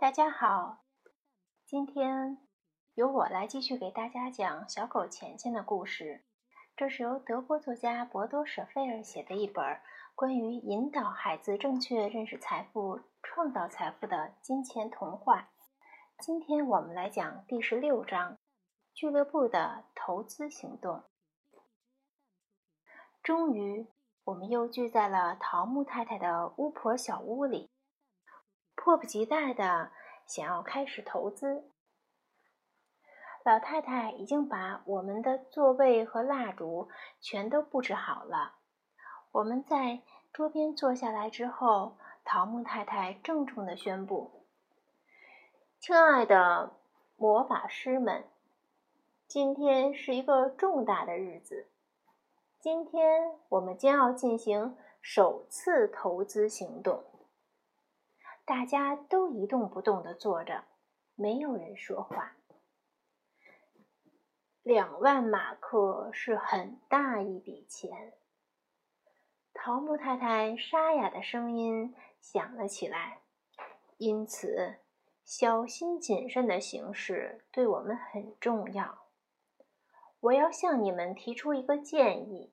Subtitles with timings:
[0.00, 0.78] 大家好，
[1.66, 2.38] 今天
[2.94, 6.24] 由我来继续给大家讲小狗钱钱的故事。
[6.74, 9.62] 这是由德国作家博多·舍费尔写的一本
[10.14, 15.50] 关于引导孩子正确认识财富、创造财富的金钱童话。
[16.18, 18.38] 今天我们来讲第十六章：
[18.94, 21.04] 俱乐部的投资行动。
[23.22, 23.86] 终于，
[24.24, 27.69] 我们又聚在了桃木太太的巫婆小屋里。
[28.82, 29.90] 迫不及待的
[30.26, 31.70] 想要开始投资。
[33.44, 36.88] 老太太已经把我们的座位和蜡烛
[37.20, 38.54] 全都布置好了。
[39.32, 40.00] 我们在
[40.32, 44.46] 桌边坐下来之后，桃木太太郑重的宣布
[45.78, 46.72] ：“亲爱的
[47.16, 48.24] 魔法师们，
[49.26, 51.68] 今天是一个重大的日子。
[52.58, 57.04] 今天我们将要进行首次投资行动。”
[58.50, 60.64] 大家都一动不动地坐着，
[61.14, 62.34] 没有人说话。
[64.64, 68.12] 两万马克是很大一笔钱。
[69.54, 73.20] 桃木太太沙哑的声音响了起来。
[73.98, 74.78] 因此，
[75.24, 78.98] 小心谨慎的行事对我们很重要。
[80.18, 82.52] 我要向你们提出一个建议。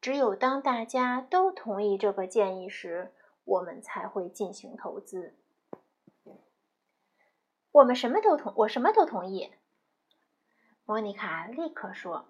[0.00, 3.12] 只有当大家都同意这个建议时。
[3.46, 5.34] 我们才会进行投资。
[7.72, 9.52] 我们什么都同，我什么都同意。
[10.84, 12.28] 莫妮卡立刻说：“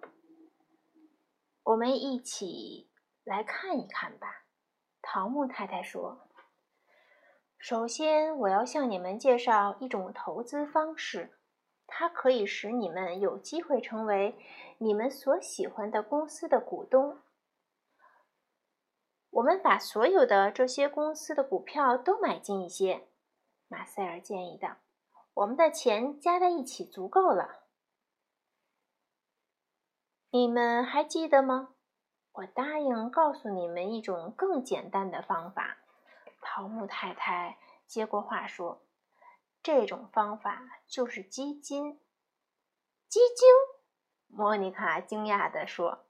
[1.65, 2.91] 我们一起
[3.25, 4.45] 来看一看吧。”
[5.03, 6.29] 桃木太太说
[7.59, 11.39] ：“首先，我要向你们介绍一种投资方式，
[11.87, 14.37] 它可以使你们有机会成为
[14.79, 17.19] 你们所喜欢的公司的股东。”
[19.37, 23.07] 我们把所有的这些公司的股票都买进一些，
[23.69, 24.77] 马塞尔建议道
[25.35, 27.65] ：“我们的钱加在一起足够了。”
[30.33, 31.75] 你们还记得吗？
[32.33, 35.77] 我答应告诉你们一种更简单的方法。
[36.41, 38.87] 桃木太太接过话说
[39.63, 42.01] ：“这种方法就是基金。”
[43.07, 43.47] 基金？
[44.29, 46.07] 莫妮卡惊讶地说：“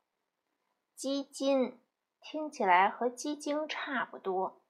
[0.95, 1.81] 基金。”
[2.29, 4.61] 听起来和基金差不多，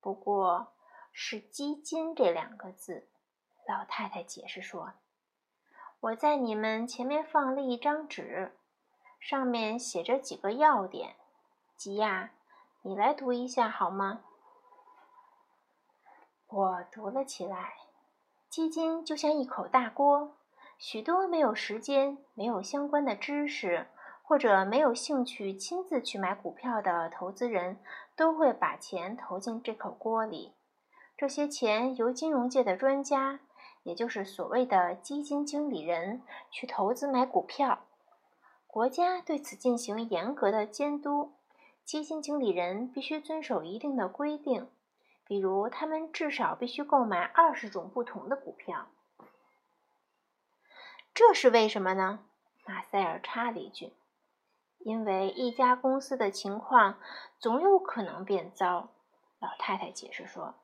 [0.00, 0.72] 不过
[1.10, 3.08] 是“基金”这两个字。
[3.66, 4.92] 老太太解释说
[5.98, 8.56] ：“我在你们前面放了一张纸，
[9.18, 11.16] 上面写着几个要点。
[11.76, 12.30] 吉亚，
[12.82, 14.22] 你来读一下好吗？”
[16.46, 17.74] 我读了起来
[18.48, 20.36] ：“基金就像一口大锅，
[20.78, 23.88] 许多没有时间、没有相关的知识。”
[24.32, 27.76] 或者没有兴趣亲自去买股票的投资人，
[28.16, 30.54] 都会把钱投进这口锅里。
[31.18, 33.40] 这些钱由金融界的专家，
[33.82, 37.80] 也就是所谓的基金经理人，去投资买股票。
[38.66, 41.34] 国家对此进行严格的监督。
[41.84, 44.70] 基金经理人必须遵守一定的规定，
[45.26, 48.86] 比如他们至少必须购买二十种不同的股票。
[51.12, 52.20] 这是为什么呢？
[52.64, 53.92] 马塞尔插了一句。
[54.84, 56.98] 因为一家公司的情况
[57.38, 58.88] 总有可能变糟，
[59.38, 60.54] 老太太解释说：“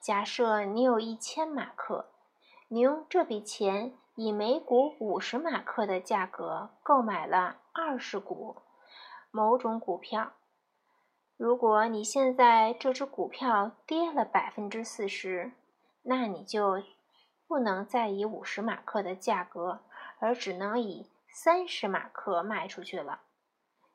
[0.00, 2.10] 假设你有一千马克，
[2.68, 8.62] 你用这笔钱以每股五十马克的价格购买了二十股
[9.30, 10.32] 某种股票。
[11.36, 15.52] 如果你现在这只股票跌了百分之四十，
[16.02, 16.82] 那你就
[17.46, 19.80] 不能再以五十马克的价格，
[20.18, 23.20] 而只能以三十马克卖出去了。”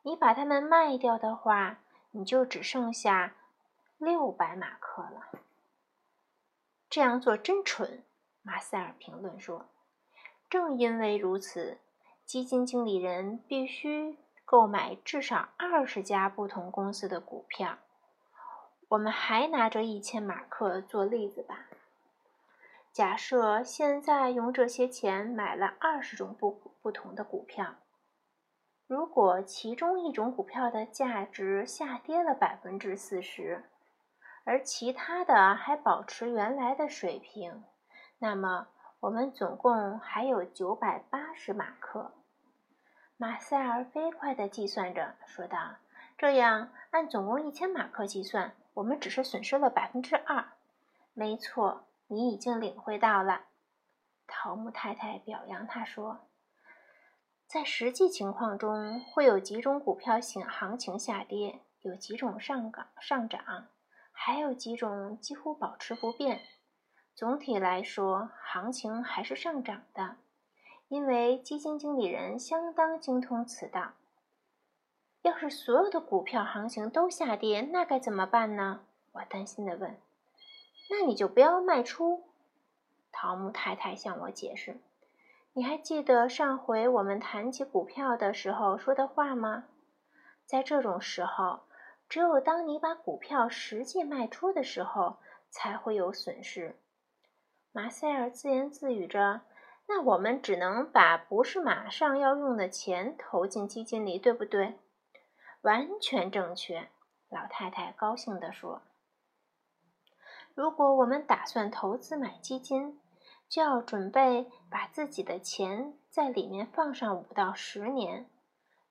[0.07, 1.79] 你把它们卖掉的话，
[2.11, 3.35] 你就只剩下
[3.97, 5.27] 六百马克了。
[6.89, 8.05] 这样做真蠢，
[8.41, 9.65] 马塞尔评论说。
[10.49, 11.79] 正因为如此，
[12.23, 17.79] 基金经理人必须购买至少二十家不同公司的股票。
[18.87, 21.67] 我们还拿着一千马克做例子吧。
[22.93, 26.51] 假设现在用这些钱买了二十种不
[26.81, 27.75] 不同的股票。
[28.87, 33.65] 如果其中一种股票的价值下跌了百分之四十，
[34.45, 37.65] 而其他的还保持原来的水平，
[38.17, 38.69] 那么
[39.01, 42.13] 我们总共还有九百八十马克。
[43.17, 45.75] 马塞尔飞快地计算着，说道
[46.17, 50.45] ：“这样按总共一千马克计算，我们只是损失了百分之二。”
[51.13, 53.41] 没错，你已经领会到了。
[54.27, 56.26] 桃木太太表扬他说。
[57.47, 63.67] 在实际情况中，会有几种股票行行情下跌，有几种上涨上涨，
[64.11, 66.41] 还有几种几乎保持不变。
[67.15, 70.17] 总体来说，行情还是上涨的，
[70.89, 73.93] 因为基金经理人相当精通此道。
[75.21, 78.81] 要是所有的股票行情都下跌，那该怎么办呢？
[79.13, 79.97] 我担心地问。
[80.89, 82.25] 那你就不要卖出。
[83.11, 84.81] 桃木太太向我解释。
[85.57, 89.63] 你还记得上回我们谈起股票的时候说的话吗？
[90.45, 91.61] 在这种时候，
[92.07, 95.17] 只有当你把股票实际卖出的时候，
[95.49, 96.75] 才会有损失。
[97.71, 99.41] 马塞尔自言自语着
[99.89, 104.77] ：“那我们只能把不是马上要用的钱投进基金里，对不对
[105.61, 106.87] ？”“完全正确。”
[107.29, 108.83] 老太太高兴地说。
[110.53, 113.01] “如果我们打算投资买基金，
[113.49, 118.29] 就要准备把自己的钱在里面放上五到十年。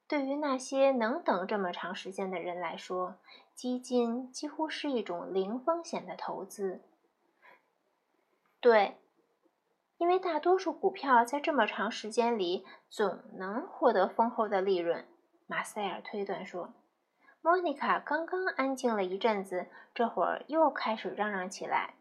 [0.09, 3.17] 对于那些能等这么长时间的人来说，
[3.55, 6.81] 基金几乎是一种零风险的投资。”
[8.61, 8.97] 对，
[9.99, 15.05] 因为大多数股票在这么长时间里总能获得丰厚的利润，
[15.47, 16.73] 马塞尔推断说。
[17.43, 21.95] 莫妮卡刚刚安静了一阵子，这会儿又开始嚷嚷起来：“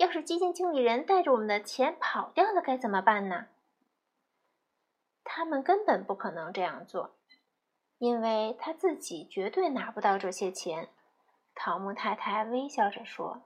[0.00, 3.48] 要是基金经理人带着我们的钱跑掉了，该怎么办呢？”
[5.22, 7.10] 他们根本不可能这样做，
[7.98, 10.88] 因为他自己绝对拿不到这些钱。
[11.54, 13.42] 桃木太太微笑着说。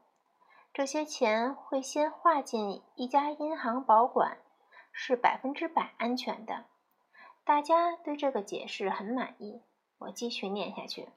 [0.73, 4.39] 这些钱会先划进一家银行保管，
[4.93, 6.67] 是百分之百安全的。
[7.45, 9.61] 大家对这个解释很满意。
[9.99, 11.09] 我继续念下去：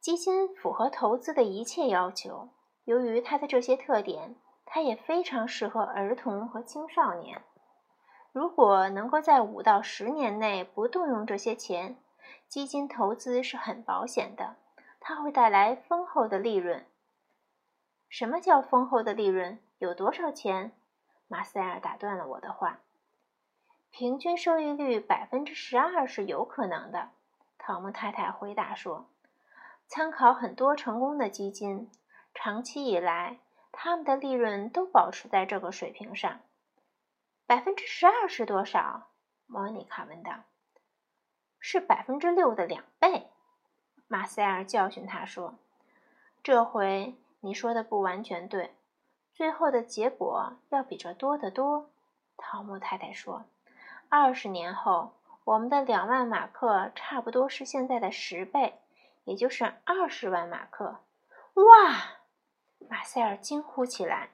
[0.00, 2.48] 基金符合投资的一切要求。
[2.88, 7.42] 由于它的这些特点，它也非常适合儿童和青少年。
[8.32, 11.98] 如果能够在五到十年内不动用这些钱，
[12.48, 14.56] 基金投资是很保险的，
[15.00, 16.86] 它会带来丰厚的利润。
[18.08, 19.58] 什么叫丰厚的利润？
[19.80, 20.72] 有多少钱？
[21.26, 22.80] 马塞尔打断了我的话。
[23.90, 27.10] 平均收益率百分之十二是有可能的，
[27.58, 29.10] 汤姆太太回答说。
[29.86, 31.90] 参考很多成功的基金，
[32.40, 33.40] 长期以来，
[33.72, 36.38] 他们的利润都保持在这个水平上。
[37.46, 39.08] 百分之十二是多少？
[39.46, 40.44] 莫妮卡问道。
[41.58, 43.26] 是百分之六的两倍。
[44.06, 45.56] 马塞尔教训他说。
[46.44, 47.16] 这回。
[47.40, 48.74] 你说的不完全对，
[49.32, 51.90] 最后的结果要比这多得多。
[52.36, 53.46] 桃木太太说
[54.08, 55.12] ：“二十年后，
[55.44, 58.78] 我们的两万马克差不多是现在的十倍，
[59.24, 61.00] 也就是二十万马克。”
[61.54, 62.17] 哇！
[63.10, 64.32] 塞尔惊呼起来：“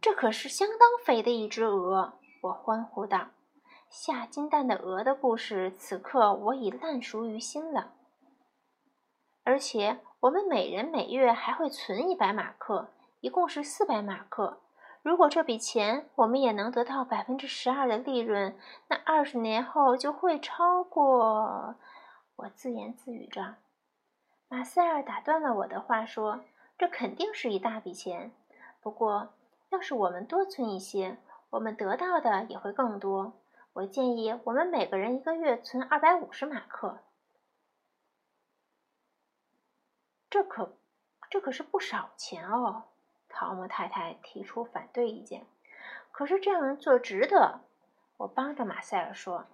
[0.00, 3.28] 这可是相当肥的一只鹅！”我欢呼道
[3.90, 7.92] ：“下金蛋的鹅的故事，此刻我已烂熟于心了，
[9.44, 12.88] 而且。”我们每人每月还会存一百马克，
[13.20, 14.62] 一共是四百马克。
[15.02, 18.58] 如果这笔钱我们也能得到百分之十二的利润，
[18.88, 21.76] 那二十年后就会超过……
[22.36, 23.56] 我自言自语着。
[24.48, 26.44] 马塞尔打断了我的话，说
[26.78, 28.32] ：“这肯定是一大笔钱。
[28.80, 29.34] 不过，
[29.70, 31.18] 要是我们多存一些，
[31.50, 33.32] 我们得到的也会更多。
[33.72, 37.00] 我建议我们每个人一个月存二百五十马克。”
[40.30, 40.76] 这可，
[41.28, 42.84] 这可是不少钱哦！
[43.28, 45.44] 陶木太太提出反对意见。
[46.12, 47.60] 可是这样做值得，
[48.16, 49.46] 我帮着马塞尔说。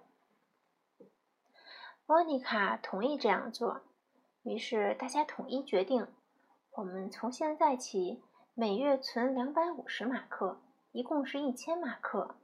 [2.05, 3.81] 莫妮卡同意这样做，
[4.43, 6.07] 于是大家统一决定：
[6.71, 8.23] 我们从现在起
[8.53, 12.35] 每月存两百五十马克，一共是一千马克。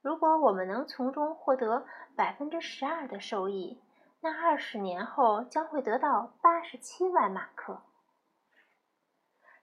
[0.00, 3.80] 如果我们能从中获得百分之十二的收益。
[4.24, 7.82] 那二十年后将会得到八十七万马克。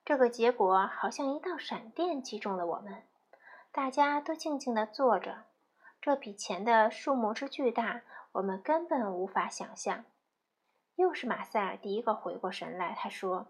[0.03, 3.03] 这个结果好像一道闪电击中了我们，
[3.71, 5.45] 大家都静静地坐着。
[6.01, 8.01] 这笔钱的数目之巨大，
[8.33, 10.03] 我们根本无法想象。
[10.99, 13.47] 又是马塞尔第一个回过神来，他说：“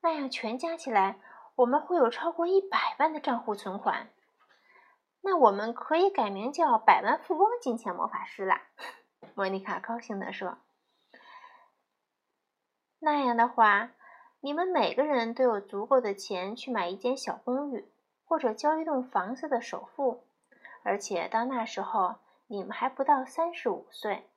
[0.00, 1.18] 那样全加起来，
[1.56, 4.10] 我们会有超过一百万的账户存款。
[5.22, 8.62] 那我们可以改名叫百万富翁金钱魔法师啦。
[9.34, 10.58] ”莫妮卡高兴地说
[13.00, 13.90] ：“那样的话，
[14.38, 17.88] 你们每个人都有足够的钱去买一间小公寓，
[18.24, 20.22] 或者交一栋房子的首付。
[20.84, 22.14] 而且到那时候，
[22.46, 24.30] 你们还不到三十五岁。”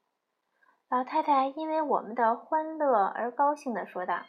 [0.92, 4.24] 老太太因为我们的欢乐而高兴地说道：“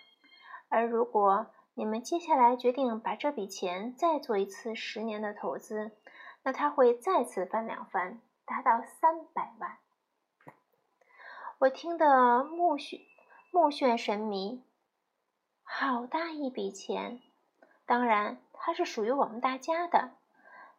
[0.71, 5.91] 而如果你们接下来决定把这笔钱再做一次十年的投资，
[6.45, 9.79] 那它会再次翻两番，达到三百万。”
[11.59, 13.01] 我听得目眩
[13.51, 14.63] 目眩神迷，
[15.65, 17.21] 好大一笔钱！
[17.87, 20.13] 当然，它是属于我们大家的。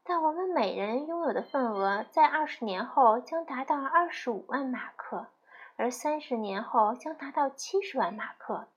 [0.06, 5.28] 但我们每人拥有的份额在二十年后将达到二十五万马克，
[5.76, 8.68] 而三十年后将达到七十万马克，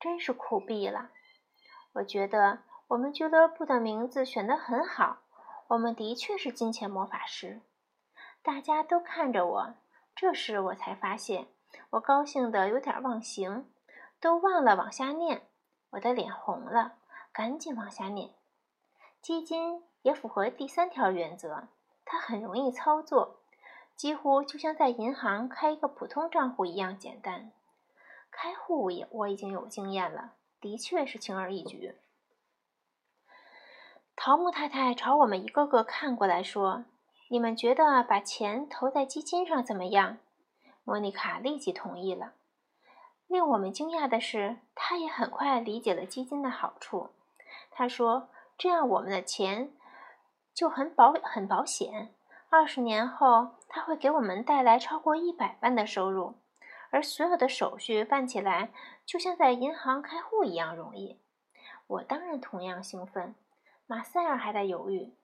[0.00, 1.10] 真是酷毙了！
[1.94, 5.18] 我觉得我们俱乐部的名字选得很好，
[5.68, 7.60] 我们的确是金钱魔法师。
[8.42, 9.74] 大家都看着我，
[10.14, 11.48] 这时我才发现，
[11.90, 13.70] 我高兴得有点忘形，
[14.20, 15.42] 都忘了往下念。
[15.90, 16.94] 我的脸红了，
[17.32, 18.30] 赶紧往下念。
[19.20, 19.84] 基金。
[20.02, 21.68] 也符合第三条原则，
[22.04, 23.41] 它很容易操作，
[23.96, 27.52] 几乎就像在银行开一个普通账户一样简单。
[28.30, 31.96] 开户也我已经有经验了，的确是轻而易举。
[34.16, 36.84] 桃木太太朝我们一个个看过来说
[37.28, 40.18] ：“你们觉得把钱投在基金上怎么样？”
[40.84, 42.32] 莫妮卡立即同意了。
[43.26, 47.10] 令我们惊讶的是，她也很快理解了基金的好处。
[47.70, 49.72] 她说：“这样我们的钱。”
[50.54, 52.14] 就很保很保险，
[52.54, 56.34] 二十年后它会给我们带来超过一百万的收入，
[56.90, 58.70] 而所有的手续办起来
[59.06, 61.18] 就像在银行开户一样容易。
[61.86, 63.34] 我当然同样兴奋。
[63.86, 65.14] 马塞尔还在犹豫，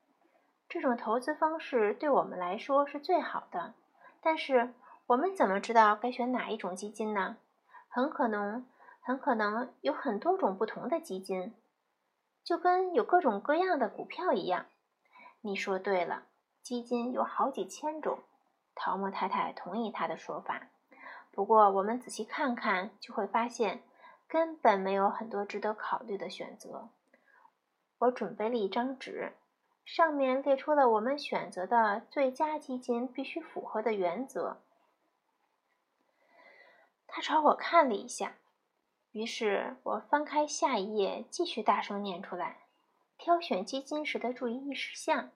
[0.70, 3.75] 这种投资方式对我们来说是最好的，
[4.23, 4.73] 但是
[5.08, 7.37] 我们怎么知道该选哪一种基金呢？
[7.90, 8.66] 很可能，
[9.02, 11.54] 很可能有很多种不同的基金，
[12.42, 14.64] 就跟有各种各样的股票一样。
[15.42, 16.23] 你说对了，
[16.68, 18.18] 基金有好几千种。
[18.75, 20.68] 桃木太太同意他的说法。
[21.30, 23.82] 不过，我们仔细看看，就会发现
[24.26, 26.90] 根本没有很多值得考虑的选择。
[27.96, 29.32] 我准备了一张纸，
[29.87, 34.58] 上面列出了我们选择的最佳基金必须符合的原则。
[37.06, 38.34] 他朝我看了一下，
[39.12, 42.58] 于是我翻开下一页，继续大声念出来。
[43.16, 45.30] 挑选基金时的注意事项：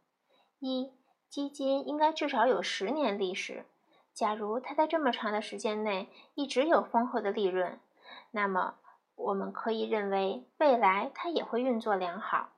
[0.58, 0.92] 一、
[1.32, 3.64] 基金应该至少有十年历史。
[4.12, 7.80] 假如它在这么长的时间内一直有丰厚的利润，
[8.32, 8.74] 那么
[9.16, 12.50] 我们可以认为未来它也会运作良好。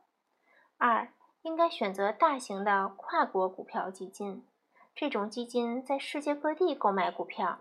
[0.77, 1.13] 二、
[1.43, 4.45] 应该选择大型的跨国股票基金，
[4.93, 7.61] 这种基金在世界各地购买股票，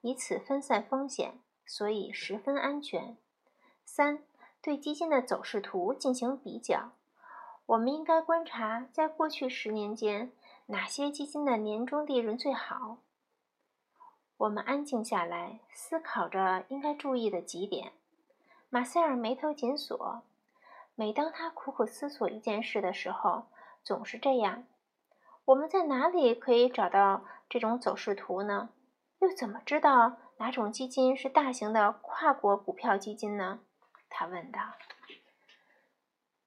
[0.00, 3.18] 以此分散风险，所以十分安全。
[3.84, 4.24] 三、
[4.62, 6.92] 对基金的走势图进行比较。
[7.66, 10.30] 我们应该观察，在过去十年间，
[10.66, 12.98] 哪些基金的年终利润最好。
[14.38, 17.92] 我们安静下来，思考着应该注意的几点。
[18.70, 20.22] 马塞尔眉头紧锁。
[20.94, 23.46] 每当他苦苦思索一件事的时候，
[23.82, 24.64] 总是这样。
[25.44, 28.70] 我们在哪里可以找到这种走势图呢？
[29.18, 33.60] 又怎么知道哪种基金是大型的跨国股票基金呢？
[34.08, 34.60] 他问道。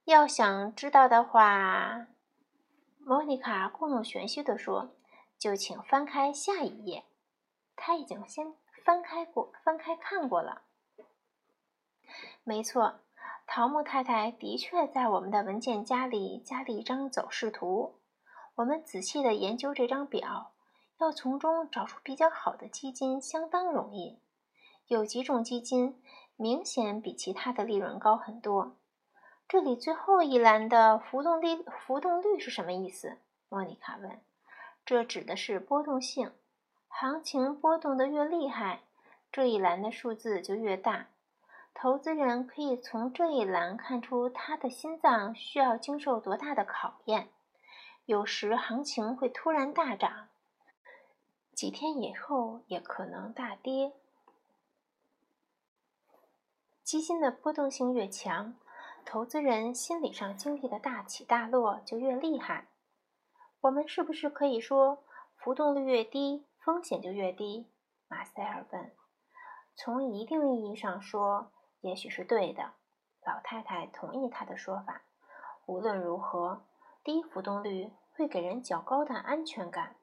[0.05, 2.07] 要想知道的话，
[3.07, 4.89] 莫妮卡故弄玄虚地说
[5.39, 7.05] ：“就请翻开下一页。”
[7.77, 10.63] 他已经先翻开过，翻开看过了。
[12.43, 12.99] 没错，
[13.47, 17.95] 桃木太太的确在我们的文件夹里加了一张走势图。
[18.55, 20.51] 我们仔细的研究这张表，
[20.97, 24.19] 要从中找出比较好的基金相当容易。
[24.87, 26.03] 有几种基金
[26.35, 28.75] 明显比其他的利润高很多。
[29.47, 33.17] 这里最后一栏的浮动率浮动率是什么意思？
[33.47, 34.19] 莫妮卡问。
[34.85, 36.33] 这指的是波动性，
[36.89, 38.81] 行情波动的越厉害，
[39.31, 41.07] 这一栏的数字就越大。
[41.73, 47.29] 投资人可以从这一栏看出他的心脏需要经受多大的考验。
[48.05, 50.27] 有时行情会突然大涨，
[51.53, 53.93] 几天以后也可能大跌。
[56.83, 58.53] 基金的波动性越强。
[59.09, 62.67] 投资人心理上经历的大起大落就越厉害。
[63.61, 65.01] 我们是不是可以说，
[65.37, 67.71] 浮动率越低，风险就越低？
[68.09, 68.91] 马塞尔问。
[69.77, 72.73] 从一定意义上说，也许是对的。
[73.25, 75.03] 老太太同意他的说法。
[75.67, 76.65] 无论如何，
[77.01, 79.95] 低浮动率会给人较高的安全感，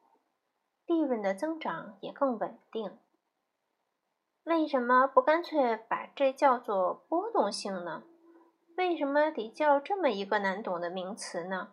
[0.87, 2.99] 利润的增长也更稳定。
[4.45, 8.03] 为什么不干脆把这叫做波动性呢？
[8.77, 11.73] 为什么得叫这么一个难懂的名词呢？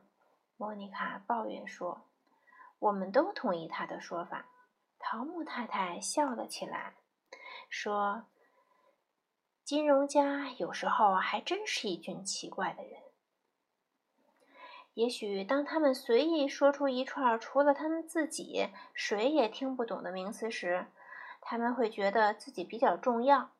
[0.58, 2.08] 莫妮卡抱怨说。
[2.80, 4.48] 我们都同意他的说法。
[4.98, 6.96] 桃木太太笑了起来，
[7.70, 8.26] 说
[9.64, 13.02] ：“金融家有时候还真是一群奇怪的人。
[14.96, 20.88] 也许当他们随意说出一串除了他们自己谁也听不懂的名词时，
[21.40, 23.52] 他们会觉得自己比较重要。”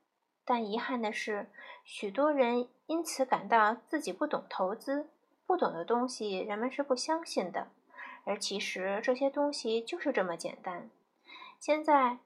[0.52, 1.50] 但遗憾的是，
[1.86, 5.08] 许多人因此感到自己不懂投资，
[5.48, 7.70] 不懂的东西人们是不相信的，
[8.26, 10.90] 而其实这些东西就是这么简单。
[11.58, 12.18] 现在，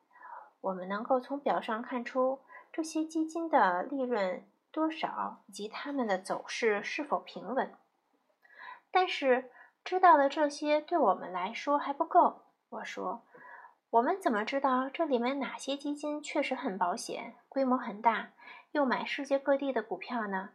[0.60, 2.40] 我们能够从表上看出
[2.74, 7.72] 这些基金的利润多少以及它们的走势是否平稳。
[8.90, 9.52] 但是，
[9.84, 12.42] 知道了这些对我们来说还不够。
[12.70, 13.22] 我说。
[13.92, 18.34] 我们怎么知道这里面哪些基金确实很保险、规模很大，
[18.72, 20.50] 又买世界各地的股票呢？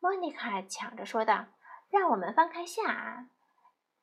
[0.00, 1.46] 莫妮卡抢着说道
[1.90, 3.28] ：“让我们翻开下啊。”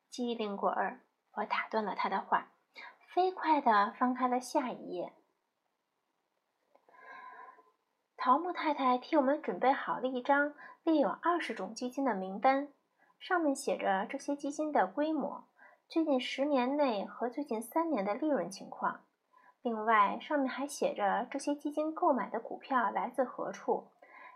[0.10, 1.02] 机灵鬼儿，
[1.34, 2.52] 我打断了他的话，
[3.14, 5.14] 飞快地翻开了下一页。
[8.16, 12.72] 桃木太太替我们准备好了一张列有二十种基金的名单，
[13.20, 15.48] 上面写着这些基金的规模。
[15.92, 19.02] 最近十年内和最近三年的利润情况，
[19.62, 23.90] 另外上面还写着这些基金购买的股票来自何处，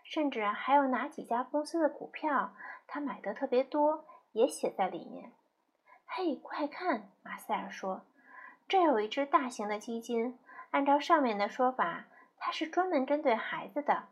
[0.03, 2.53] 甚至还有哪几家公司的股票
[2.85, 5.31] 他买的特别多，也写在里面。
[6.05, 7.09] 嘿，快看！
[7.23, 8.01] 马塞尔说
[8.67, 10.37] ：“这有一只大型的基金，
[10.71, 12.07] 按照上面的说法，
[12.37, 14.09] 它是专门针对孩子的。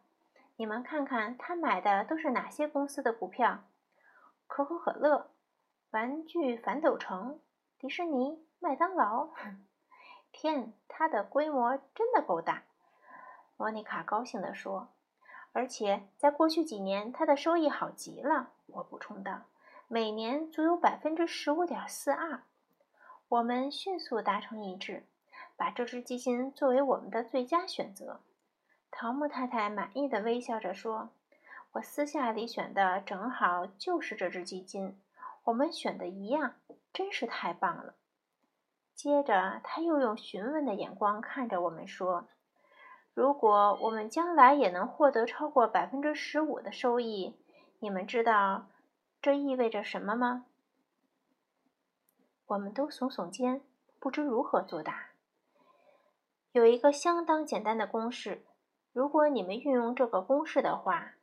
[0.56, 3.66] 你们看看，他买的都是哪些公司的股票？
[4.48, 5.32] 可口可乐。”
[5.94, 7.40] 玩具反斗城、
[7.78, 9.30] 迪士尼、麦当劳，
[10.34, 12.64] 天，它的规模真的够大！
[13.58, 14.90] 莫妮卡高兴地说。
[15.52, 18.54] 而且在过去几年，它的收益好极了。
[18.66, 19.44] 我补充道，
[19.88, 22.42] 每年足有百分之十五点四二。
[23.28, 25.06] 我们迅速达成一致，
[25.56, 28.20] 把这只基金作为我们的最佳选择。
[28.90, 31.12] 桃木太太满意的微笑着说
[31.74, 35.00] ：“我私下里选的正好就是这只基金。”
[35.46, 36.56] 我们选的一样，
[36.94, 37.96] 真是太棒了。
[38.96, 42.30] 接着，他又用询问的眼光看着我们说
[43.14, 47.36] ：“如果我们将来也能获得超过百分之十五的收益，
[47.80, 48.68] 你们知道
[49.22, 50.46] 这意味着什么吗？”
[52.48, 53.62] 我们都耸耸肩，
[54.00, 55.10] 不知如何作答。
[56.52, 58.46] 有一个相当简单的公式，
[58.94, 61.16] 如果你们运用这个公式的话，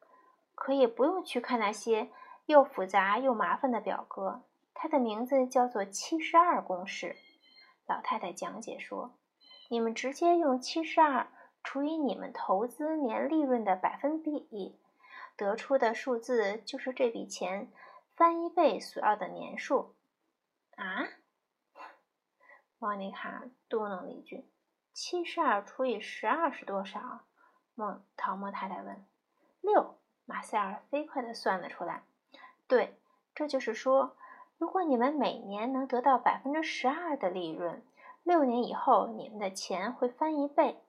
[0.55, 2.11] 可以不用去看那些。
[2.51, 4.43] 又复杂又麻烦的表格，
[4.75, 7.15] 它的名字叫做七十二公式。
[7.87, 9.13] 老太太讲解说
[9.71, 11.29] ：“你们直接用七十二
[11.63, 14.81] 除以你们投资年利润的百分比，
[15.37, 17.71] 得出的数字就是这笔钱
[18.17, 19.95] 翻一倍所要的年数。”
[20.75, 21.07] 啊？
[22.81, 24.51] 莫妮卡嘟囔了一句
[24.93, 27.21] ：“七十二除以十二是多少？”
[27.77, 29.07] 莫陶莫太太问。
[29.63, 29.95] “六。”
[30.27, 32.05] 马塞尔飞快地算了出来。
[32.71, 32.95] 对，
[33.35, 34.17] 这就是说，
[34.57, 37.83] 如果你们每年能得到百分之十二的利润，
[38.23, 40.81] 六年以后你们的钱会翻一倍。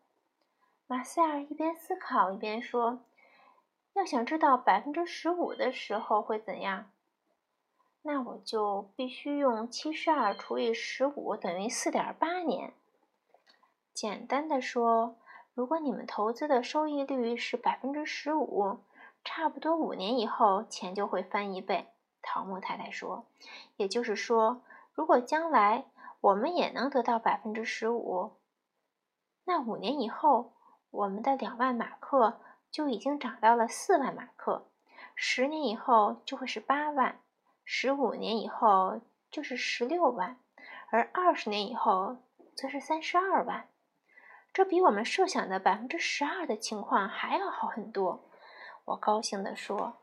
[0.86, 3.00] 马塞尔一边思考一边说
[3.98, 6.92] ：“要想知道百分之十五的时候会怎样，
[8.04, 12.76] 那我就必须用七十二除以十五等于四点八年。
[13.92, 15.16] 简单的说，
[15.56, 18.78] 如果你们投资的收益率是百分之十五。”
[19.24, 21.88] 差不多五年以后，钱就会翻一倍。
[22.24, 23.26] 桃木太太说
[23.78, 24.62] ：“也就是说，
[24.94, 25.86] 如果将来
[26.20, 28.34] 我们也能得到百分之十五，
[29.46, 30.54] 那五年以后，
[30.90, 32.40] 我们的两万马克
[32.72, 34.68] 就已经涨到了四万马克；
[35.16, 37.16] 十年以后就会是八万；
[37.64, 40.36] 十五年以后就是十六万；
[40.90, 42.18] 而二十年以后
[42.56, 43.68] 则是三十二万。
[44.54, 48.28] 这比我们设想的百分之十二的情况还要好很多。”
[48.86, 49.98] 我高兴地说：“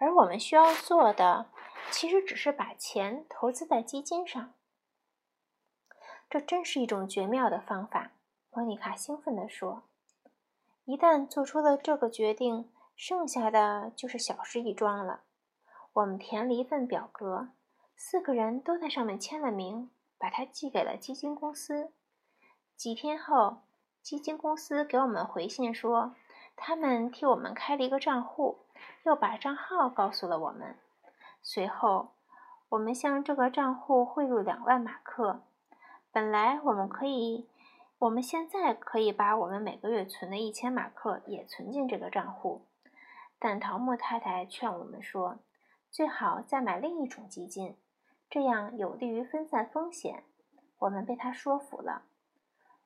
[0.00, 1.46] 而我们需要做的，
[1.90, 4.54] 其实只是把钱投资在基金上。
[6.28, 8.12] 这真是一种绝妙的方法。”
[8.50, 9.82] 莫妮卡兴奋地说
[10.84, 15.24] ：“一旦做出了这个决定，剩下的就是小事一桩了。
[15.92, 17.50] 我们填了一份表格，
[17.94, 21.92] 四个人都在上面签了名，把它寄给了基金公司。
[22.76, 23.58] 几天后，
[24.02, 26.14] 基金公司给我们回信说。”
[26.56, 28.58] 他们替我们开了一个账户，
[29.02, 30.76] 又把账号告诉了我们。
[31.42, 32.12] 随后，
[32.70, 35.42] 我们向这个账户汇入两万马克。
[36.10, 37.48] 本来我们可以，
[37.98, 42.62] 我们现在可以把我们每个月存的一千马克也存进这个账户。
[43.38, 45.38] 但桃木太太劝我们说，
[45.90, 47.76] 最好再买另一种基金，
[48.30, 50.24] 这样有利于分散风险。
[50.78, 52.02] 我们被他说服了。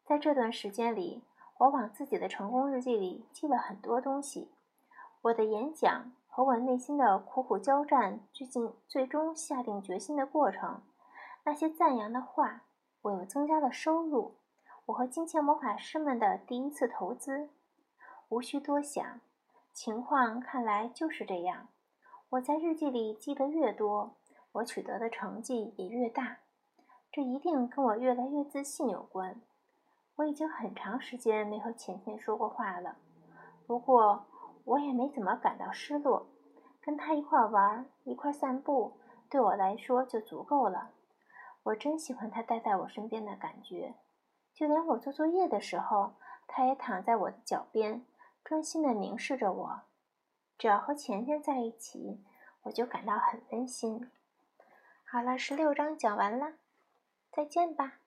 [0.05, 1.23] 在这段时间里。
[1.59, 4.49] 我往自己的成功日记里记了很多东西，
[5.23, 10.81] 我的演讲和我内心的苦苦交战，最近最终下定决心的过程，
[11.45, 12.63] 那些赞扬的话，
[13.03, 14.37] 我又增加了收入，
[14.87, 17.51] 我和金钱魔法师们的第一次投资，
[18.29, 19.21] 无需多想，
[19.73, 21.67] 情况看来就是这样。
[22.31, 24.15] 我在日记里记得越多，
[24.53, 26.37] 我取得的成绩也越大。
[27.11, 29.41] 这一定跟我越来越自信有关。
[30.19, 32.97] 我已经很长时间没和钱钱说过话了，
[33.69, 34.27] 不过
[34.65, 36.27] 我也没怎么感到失落。
[36.81, 38.99] 跟他一块玩，一块散步，
[39.31, 40.91] 对我来说就足够了。
[41.63, 43.95] 我真喜欢他待在我身边的感觉，
[44.53, 46.15] 就连我做作业的时候，
[46.49, 48.05] 他也躺在我的脚边，
[48.43, 49.83] 专心地凝视着我。
[50.57, 52.25] 只要和钱钱在一起，
[52.63, 54.11] 我就感到很温馨。
[55.05, 56.55] 好了，十六章讲完了，
[57.31, 58.01] 再见吧。